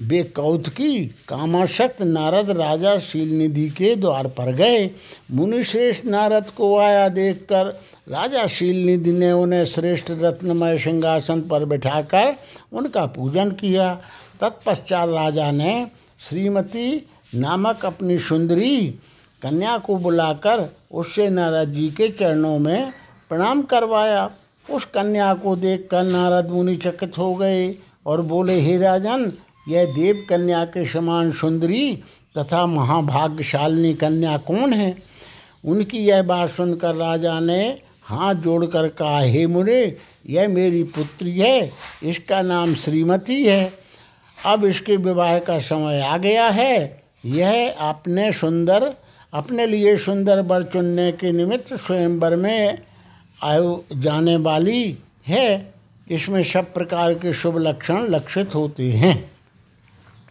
[0.00, 4.90] वे कौतकी, कामाशक्त नारद राजा शीलनिधि के द्वार पर गए।
[5.30, 7.66] मुनिश्रेष्ठ नारद को आया देखकर
[8.08, 12.34] राजा शीलनिधि ने उन्हें श्रेष्ठ रत्नमय सिंहासन पर बिठाकर
[12.72, 13.94] उनका पूजन किया।
[14.40, 15.86] तत्पश्चात राजा ने
[16.28, 18.94] श्रीमती नामक अपनी सुंदरी
[19.42, 22.92] कन्या को बुलाकर उससे नारद जी के चरणों में
[23.28, 24.30] प्रणाम करवाया।
[24.70, 27.74] उस कन्या को देखकर नारद मुनि चकित हो गए
[28.06, 29.32] और बोले, हे राजन,
[29.68, 32.02] यह देव कन्या के समान सुंदरी
[32.38, 34.96] तथा महाभाग्यशालिनी कन्या कौन है?
[35.64, 39.96] उनकी यह बात सुनकर राजा ने हाथ जोड़कर कहा, हे मुरे
[40.26, 41.72] यह मेरी पुत्री है,
[42.02, 43.72] इसका नाम श्रीमती है।
[44.46, 48.94] अब इसके विवाह का समय आ गया है। यह अपने सुंदर
[49.32, 52.78] अपने लिए सुंदर वर चुनने के निमित्त स्वयंवर में
[53.44, 55.74] आयु जाने वाली है।
[56.10, 59.30] इसमें सब प्रकार के शुभ लक्षण लक्षित होते हैं।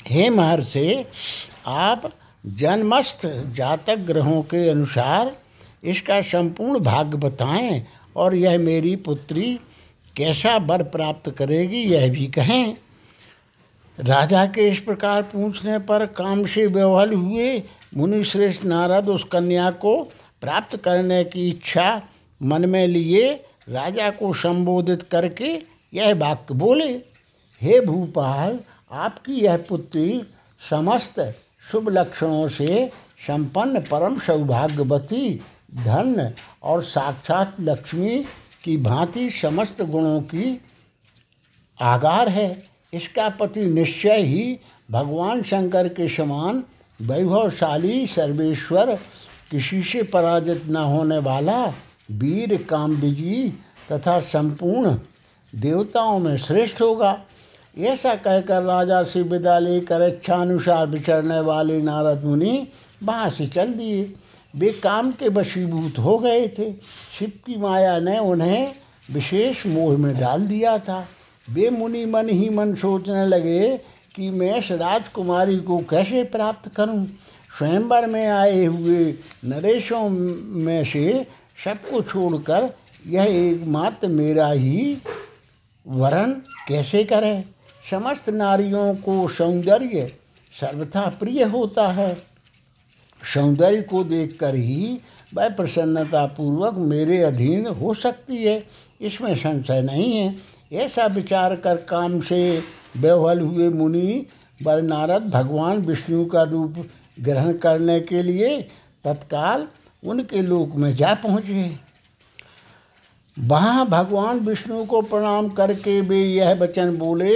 [0.08, 1.06] हे महर्षि,
[1.68, 2.12] आप
[2.46, 5.36] जन्मस्थ जातक ग्रहों के अनुसार
[5.84, 9.60] इसका संपूर्ण भाग्य बताएँ और यह मेरी पुत्री
[10.16, 12.76] कैसा वर प्राप्त करेगी यह भी कहें।
[14.00, 17.64] राजा के इस प्रकार पूछने पर काम से व्यवहल हुए
[17.96, 20.04] मुनि श्रेष्ठ नारद उस कन्या को
[20.42, 22.02] प्राप्त करने की इच्छा
[22.44, 23.32] मन में लिए
[23.70, 25.60] राजा को संबोधित करके
[25.94, 26.90] यह वाक्य बोले,
[27.62, 28.60] हे भूपाल,
[28.92, 30.24] आपकी यह पुत्री
[30.70, 31.20] समस्त
[31.72, 32.92] शुभ लक्षणों से
[33.28, 35.42] संपन्न परम सौभाग्यवती,
[35.74, 38.26] धन और साक्षात लक्ष्मी
[38.64, 40.62] की भांति समस्त गुणों की
[41.82, 44.60] आगार है। इसका पति निश्चय ही
[44.92, 46.64] भगवान शंकर के समान
[47.02, 48.96] वैभवशाली सर्वेश्वर,
[49.52, 51.66] किसी से पराजित न होने वाला
[52.12, 53.50] वीर काम विजयी
[53.92, 54.96] तथा संपूर्ण
[55.54, 57.18] देवताओं में श्रेष्ठ होगा।
[57.78, 62.68] ऐसा कहकर राजा से विदा लेकर इच्छानुसार विचरने वाले नारद मुनि
[63.04, 64.14] वहाँ से चल दिए।
[64.56, 66.72] वे काम के वशीभूत हो गए थे।
[67.20, 68.74] शिव की माया ने उन्हें
[69.12, 71.08] विशेष मोह में डाल दिया था।
[71.50, 73.80] वे मुनि मन ही मन सोचने लगे
[74.18, 77.06] कि मैं इस राजकुमारी को कैसे प्राप्त करूँ?
[77.58, 79.14] स्वयंवर में आए हुए
[79.46, 80.10] नरेशों
[80.60, 81.28] में से
[81.64, 82.78] सबको छोड़कर
[83.08, 84.98] यह एकमात्र मेरा ही
[85.88, 86.32] वरण
[86.68, 87.46] कैसे करे?
[87.92, 90.14] समस्त नारियों को सौंदर्य
[90.60, 92.24] सर्वथा प्रिय होता है।
[93.34, 95.00] सौंदर्य को देखकर ही
[95.34, 98.68] वह प्रसन्नतापूर्वक मेरे अधीन हो सकती है।
[99.02, 100.36] इसमें संशय नहीं है।
[100.74, 102.64] ऐसा विचार कर काम से
[102.98, 104.26] बेवहल हुए मुनि
[104.64, 106.86] वर नारद भगवान विष्णु का रूप
[107.22, 108.62] ग्रहण करने के लिए
[109.06, 109.68] तत्काल
[110.04, 111.70] उनके लोक में जा पहुँचे।
[113.38, 117.34] वहाँ भगवान विष्णु को प्रणाम करके वे यह वचन बोले,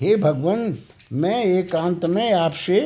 [0.00, 0.78] हे भगवान,
[1.12, 2.80] मैं एकांत में आपसे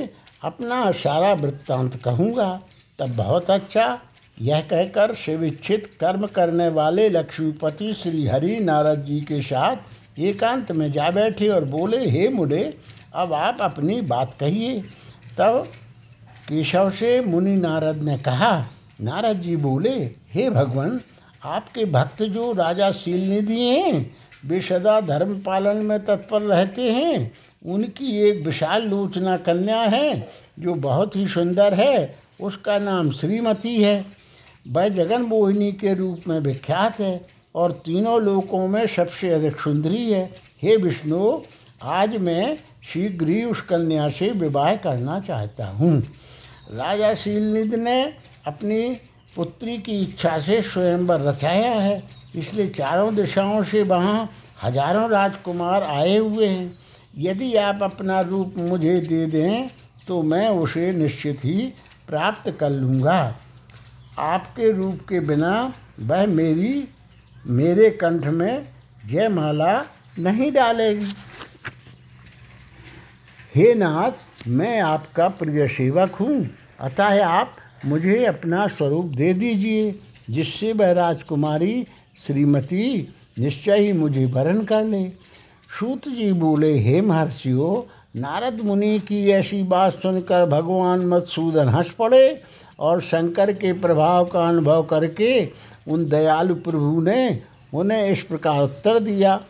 [0.45, 2.61] अपना सारा वृत्तांत कहूँगा।
[2.99, 3.99] तब बहुत अच्छा।
[4.43, 9.77] यह कहकर शिविच्छित कर्म करने वाले लक्ष्मीपति श्री हरि नारद जी के साथ
[10.19, 12.77] एकांत में जा बैठे और बोले, हे मुड़े,
[13.15, 14.81] अब आप अपनी बात कहिए।
[15.39, 15.69] तब
[16.49, 18.67] केशव से मुनि नारद ने कहा,
[19.01, 21.01] नारद जी बोले, हे भगवान,
[21.43, 27.33] आपके भक्त जो राजा शील निधि हैं, वे सदा धर्म पालन में तत्पर रहते हैं।
[27.67, 34.07] उनकी एक विशाल लोचना कन्या है, जो बहुत ही सुंदर है, उसका नाम श्रीमती है।
[34.69, 40.11] वह जगन मोहिनी के रूप में विख्यात है। और तीनों लोकों में सबसे अधिक सुंदरी
[40.13, 40.25] है।
[40.63, 41.41] हे विष्णु,
[41.83, 46.01] आज मैं शीघ्र ही उस कन्या से विवाह करना चाहता हूँ।
[46.73, 48.03] राजा शीलनिध ने
[48.47, 48.81] अपनी
[49.37, 52.03] पुत्री की इच्छा से स्वयंवर रचाया है।
[52.37, 54.29] इसलिए चारों दिशाओं से वहाँ
[54.63, 56.79] हज़ारों राजकुमार आए हुए हैं।
[57.19, 59.69] यदि आप अपना रूप मुझे दे दें
[60.07, 61.73] तो मैं उसे निश्चित ही
[62.09, 63.35] प्राप्त कर लूँगा।
[64.19, 65.53] आपके रूप के बिना
[66.01, 66.73] वह मेरी
[67.47, 68.67] मेरे कंठ में
[69.09, 69.75] जयमाला
[70.19, 71.13] नहीं डालेगी
[73.55, 74.13] हे नाथ,
[74.49, 76.49] मैं आपका प्रिय सेवक हूँ।
[76.81, 77.57] अतः आप
[77.87, 79.95] मुझे अपना स्वरूप दे दीजिए,
[80.31, 81.87] जिससे वह राजकुमारी
[82.19, 85.09] श्रीमती निश्चय ही मुझे वरण कर ले।
[85.71, 87.75] सूत जी बोले, हे महर्षियों
[88.17, 92.43] नारद मुनि की ऐसी बात सुनकर भगवान मधुसूदन हंस पड़े
[92.79, 95.49] और शंकर के प्रभाव का अनुभव करके
[95.89, 97.43] उन दयालु प्रभु ने
[97.75, 99.41] उन्हें इस प्रकार उत्तर दिया।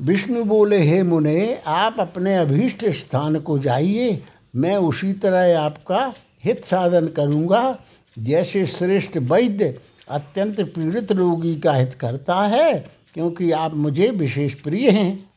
[0.00, 4.22] विष्णु बोले, हे मुने, आप अपने अभीष्ट स्थान को जाइए,
[4.56, 7.78] मैं उसी तरह आपका हित साधन करूँगा।
[8.18, 9.74] जैसे श्रेष्ठ वैद्य
[10.10, 12.72] अत्यंत पीड़ित रोगी का हित करता है,
[13.14, 15.29] क्योंकि आप मुझे विशेष प्रिय हैं।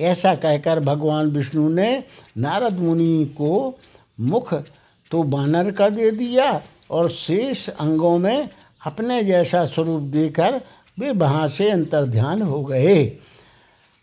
[0.00, 2.02] ऐसा कहकर भगवान विष्णु ने
[2.36, 3.78] नारद मुनि को
[4.20, 4.52] मुख
[5.10, 8.48] तो बानर का दे दिया और शेष अंगों में
[8.86, 10.60] अपने जैसा स्वरूप देकर
[10.98, 13.18] वे वहाँ से अंतर्ध्यान हो गए।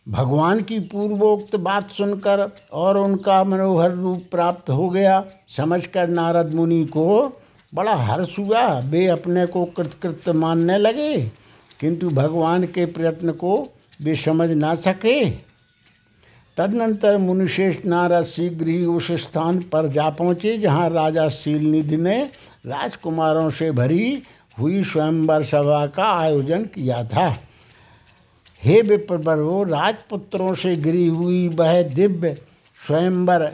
[0.08, 6.84] भगवान की पूर्वोक्त बात सुनकर और उनका मनोहर रूप प्राप्त हो गया। समझकर नारद मुनि
[6.86, 7.08] को
[7.74, 11.18] बड़ा हर्ष हुआ। वे अपने को कृतकृत मानने लगे,
[11.80, 13.58] किंतु भगवान के प्रयत्न को
[14.02, 15.53] वे समझ ना सके।
[16.58, 22.22] तदनंतर मुनिश्रेष्ठ नारद शीघ्र ही उस स्थान पर जा पहुँचे, जहाँ राजा शीलनिधि ने
[22.66, 24.22] राजकुमारों से भरी
[24.58, 27.28] हुई स्वयंवर सभा का आयोजन किया था।
[28.62, 32.38] हे विप्रवरो राजपुत्रों से गिरी हुई वह दिव्य
[32.80, 33.52] स्वयंवर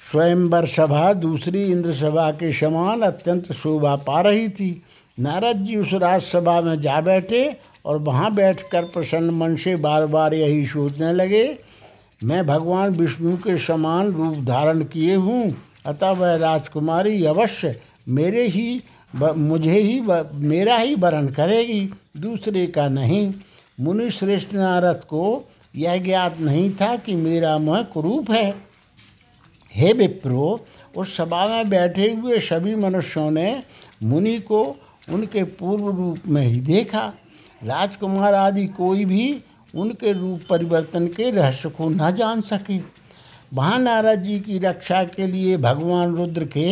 [0.00, 4.70] स्वयंवर सभा दूसरी इंद्र सभा के समान अत्यंत शोभा पा रही थी।
[5.18, 7.44] नारद जी उस राजसभा में जा बैठे
[7.84, 11.46] और वहाँ बैठकर प्रसन्न मन से बार बार यही सोचने लगे
[12.20, 15.56] मैं भगवान विष्णु के समान रूप धारण किए हूँ,
[15.86, 17.74] अतः वह राजकुमारी अवश्य
[18.08, 18.82] मेरे ही
[19.14, 20.00] मुझे ही
[20.46, 21.80] मेरा ही वरण करेगी,
[22.16, 23.32] दूसरे का नहीं।
[23.80, 28.54] मुनि श्रेष्ठ नारद को यह ज्ञात नहीं था कि मेरा मुँह कुरूप है।
[29.72, 33.62] हे विप्रो, उस सभा में बैठे हुए सभी मनुष्यों ने
[34.02, 34.64] मुनि को
[35.10, 37.12] उनके पूर्व रूप में ही देखा।
[37.64, 39.42] राजकुमार आदि कोई भी
[39.76, 42.78] उनके रूप परिवर्तन के रहस्य को न जान सके।
[43.54, 46.66] वहाँ नारद जी की रक्षा के लिए भगवान रुद्र के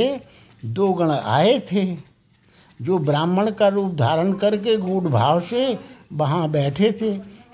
[0.67, 1.85] दो गण आए थे,
[2.81, 5.79] जो ब्राह्मण का रूप धारण करके गूढ़ भाव से
[6.13, 7.11] वहाँ बैठे थे।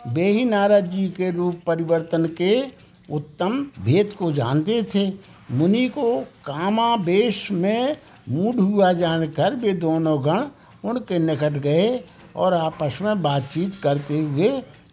[0.09, 2.61] वे ही नारद जी के रूप परिवर्तन के
[3.09, 5.09] उत्तम भेद को जानते थे।
[5.51, 7.97] मुनि को कामावेश में
[8.29, 10.45] मूड हुआ जानकर वे दोनों गण
[10.85, 11.89] उनके निकट गए
[12.37, 14.51] और आपस में बातचीत करते हुए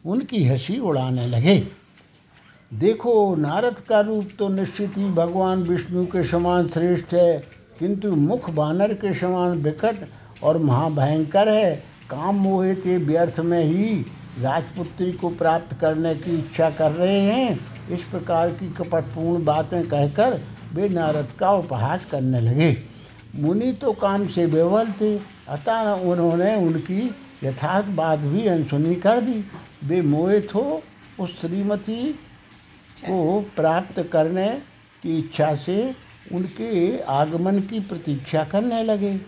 [0.08, 1.58] उनकी हँसी उड़ाने लगे।
[2.72, 7.38] देखो, नारद का रूप तो निश्चित ही भगवान विष्णु के समान श्रेष्ठ है,
[7.80, 10.08] किंतु मुख बानर के समान विकट
[10.44, 11.76] और महाभयंकर है।
[12.10, 13.96] काम मोहित व्यर्थ में ही
[14.42, 20.40] राजपुत्री को प्राप्त करने की इच्छा कर रहे हैं। इस प्रकार की कपटपूर्ण बातें कहकर
[20.74, 22.76] वे नारद का उपहास करने लगे।
[23.36, 25.16] मुनि तो काम से बेवल थे,
[25.48, 29.44] अतः उन्होंने उनकी यथार्थ बात भी अनसुनी कर दी।
[29.84, 30.82] वे मोहित हो
[31.20, 32.12] उस श्रीमती
[33.06, 34.50] को प्राप्त करने
[35.04, 35.96] की इच्छा से
[36.34, 39.20] उनके आगमन की प्रतीक्षा करने लगे।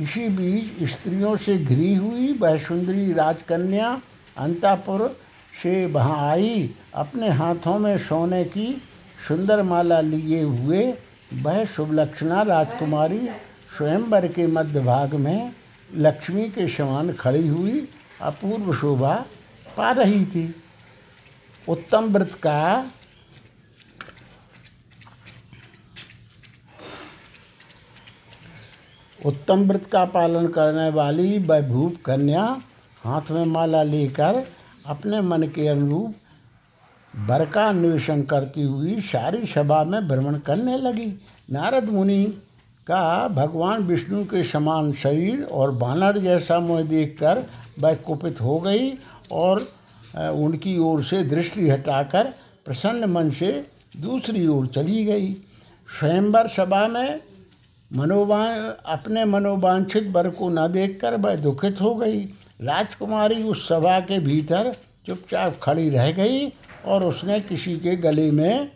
[0.00, 4.00] इसी बीच स्त्रियों से घिरी हुई वह सुंदरी राजकन्या
[4.38, 5.20] अंतापुर
[5.62, 8.82] से वहाँ आई, अपने हाथों में सोने की
[9.28, 10.94] सुंदर माला लिए हुए
[11.34, 13.28] वह शुभलक्षणा राजकुमारी
[13.78, 15.52] स्वयंवर के मध्य भाग में
[15.94, 17.88] लक्ष्मी के समान खड़ी हुई
[18.20, 19.14] अपूर्व शोभा
[19.76, 20.54] पा रही थी।
[21.68, 22.90] उत्तम व्रत का
[29.20, 32.44] उत्तम व्रत का पालन करने वाली वैभूप कन्या
[33.04, 34.42] हाथ में माला लेकर
[34.86, 36.14] अपने मन के अनुरूप
[37.14, 41.06] वर का अन्वेषण करती हुई सारी सभा में भ्रमण करने लगी।
[41.50, 42.24] नारद मुनि
[42.86, 47.44] का भगवान विष्णु के समान शरीर और बानर जैसा मुँह देखकर
[47.78, 48.90] वह कुपित हो गई
[49.32, 49.68] और
[50.14, 52.32] उनकी ओर से दृष्टि हटाकर
[52.66, 53.50] प्रसन्न मन से
[53.96, 55.32] दूसरी ओर चली गई।
[55.88, 57.20] स्वयंवर सभा में
[57.90, 58.44] मनोवा
[58.86, 62.20] अपने मनोवांछित वर को न देखकर वह दुखित हो गई।
[62.60, 64.72] राजकुमारी उस सभा के भीतर
[65.06, 66.46] चुपचाप खड़ी रह गई
[66.84, 68.70] और उसने किसी के गले में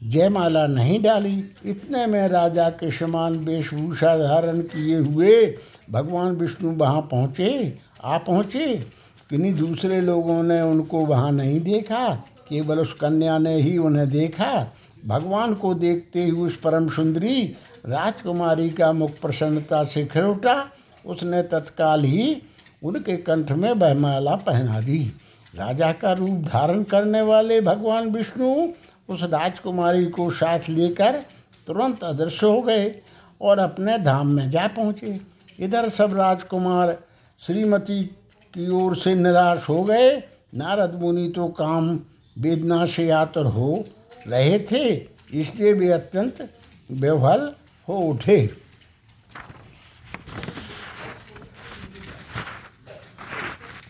[0.00, 5.58] जयमाला नहीं डाली। इतने में राजा के समान वेशभूषा धारण किए हुए
[5.90, 7.74] भगवान विष्णु वहाँ पहुँचे।
[8.04, 8.97] आ पहुँचे।
[9.30, 12.14] किन्हीं दूसरे लोगों ने उनको वहाँ नहीं देखा?
[12.48, 14.72] केवल उस कन्या ने ही उन्हें देखा।
[15.06, 17.42] भगवान को देखते ही उस परम सुंदरी
[17.86, 20.70] राजकुमारी का मुख प्रसन्नता से खिर उठा।
[21.06, 22.42] उसने तत्काल ही
[22.82, 25.12] उनके कंठ में बहमाला पहना दी।
[25.56, 28.68] राजा का रूप धारण करने वाले भगवान विष्णु
[29.08, 31.22] उस राजकुमारी को साथ लेकर
[31.66, 32.94] तुरंत अदृश्य हो गए
[33.40, 35.20] और अपने धाम में जा पहुँचे।
[35.60, 36.98] इधर सब राजकुमार
[37.46, 38.10] श्रीमती
[38.54, 40.10] की ओर से निराश हो गए।
[40.54, 41.88] नारद मुनि तो काम
[42.36, 43.84] वेदना से आतर हो
[44.28, 44.84] रहे थे,
[45.32, 46.48] इसलिए वे अत्यंत
[46.90, 47.50] बेवल
[47.88, 48.38] हो उठे।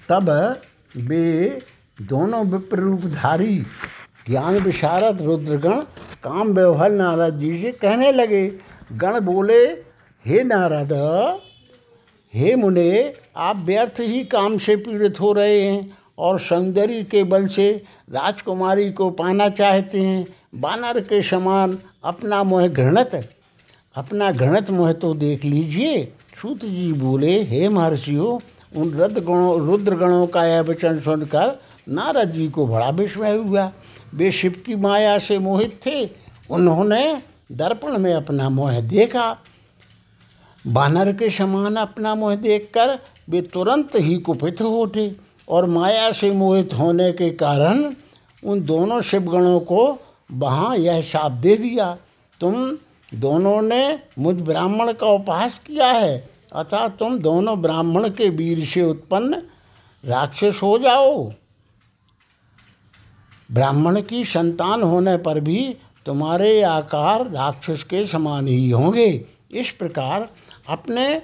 [0.08, 0.30] तब
[0.98, 1.24] वे
[2.02, 3.56] दोनों विप्र रूपधारी
[4.28, 5.80] ज्ञान विशारद रुद्रगण
[6.24, 8.46] काम व्यवहार नारद जी से कहने लगे,
[8.94, 9.64] गण बोले,
[10.24, 10.92] हे नारद
[12.38, 17.46] हे मुने, आप व्यर्थ ही काम से पीड़ित हो रहे हैं और सौंदर्य के बल
[17.46, 17.70] से
[18.10, 23.28] राजकुमारी को पाना चाहते हैं। बानर के समान अपना मोह घृणत,
[23.94, 26.04] अपना घृणत मोह तो देख लीजिए।
[26.42, 28.38] सूत जी बोले, हे महर्षियों,
[28.76, 31.58] उन रुद्र गणों रुद्र का यह वचन सुनकर
[31.88, 33.70] नारद जी को बड़ा विस्मय हुआ।
[34.14, 36.08] वे शिव की माया से मोहित थे।
[36.50, 37.22] उन्होंने
[37.52, 39.36] दर्पण में अपना मोह देखा।
[40.64, 42.98] बानर के समान अपना मोह देखकर
[43.28, 45.14] वे तुरंत ही कुपित हो उठे
[45.48, 47.84] और माया से मोहित होने के कारण
[48.42, 49.98] उन दोनों शिवगणों को
[50.32, 51.96] वहाँ यह शाप दे दिया।
[52.40, 52.54] तुम
[53.12, 58.82] दोनों ने मुझ ब्राह्मण का उपहास किया है, अतः तुम दोनों ब्राह्मण के वीर से
[58.82, 59.42] उत्पन्न
[60.04, 61.30] राक्षस हो जाओ।
[63.48, 70.28] ब्राह्मण की संतान होने पर भी तुम्हारे आकार राक्षस के समान ही होंगे। इस प्रकार
[70.68, 71.22] अपने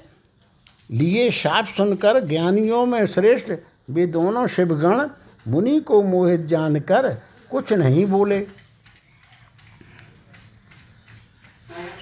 [0.91, 3.53] लिए शाप सुनकर ज्ञानियों में श्रेष्ठ,
[3.91, 5.09] वे दोनों शिवगण
[5.49, 7.19] मुनि को मोहित जानकर
[7.51, 8.47] कुछ नहीं बोले।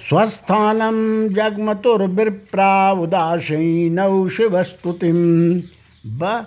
[0.09, 5.61] स्वस्थानम जगमतुर्विप्रा उदासीनौ शिवस्तुतिम
[6.07, 6.45] ब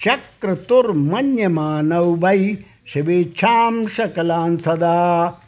[0.00, 5.40] चक्रतुर्मन्यमानौ वै शिवेच्छाम सकलान सदा।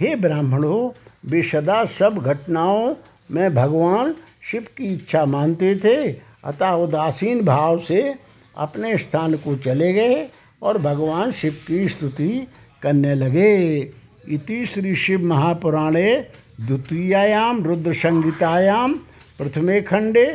[0.00, 0.90] हे ब्राह्मणों,
[1.26, 2.94] वे सदा सब घटनाओं
[3.30, 4.14] में भगवान
[4.50, 5.96] शिव की इच्छा मानते थे,
[6.44, 8.14] अतः उदासीन भाव से
[8.56, 10.28] अपने स्थान को चले गए
[10.62, 12.46] और भगवान शिव की स्तुति
[12.82, 13.78] करने लगे।
[14.28, 16.14] इति श्री शिव महापुराणे
[16.60, 18.92] द्वितीयायाम रुद्र संहितायाम
[19.38, 20.26] प्रथमे खंडे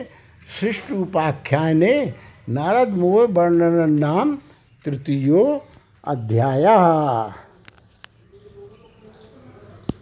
[0.60, 2.14] शिष्ट उपाख्याने,
[2.50, 4.36] नारद मोह वर्णन नाम,
[4.86, 5.44] तृतीयो
[6.04, 6.64] अध्याय।